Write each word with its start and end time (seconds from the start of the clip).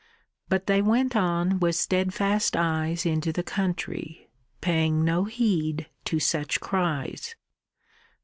But 0.49 0.65
they 0.65 0.81
went 0.81 1.15
on 1.15 1.59
with 1.59 1.75
steadfast 1.75 2.57
eyes 2.57 3.05
into 3.05 3.31
the 3.31 3.43
country, 3.43 4.31
paying 4.59 5.05
no 5.05 5.25
heed 5.25 5.91
to 6.05 6.19
such 6.19 6.59
cries. 6.59 7.35